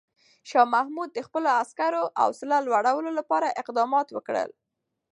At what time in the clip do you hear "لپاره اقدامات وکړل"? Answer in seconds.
3.19-4.49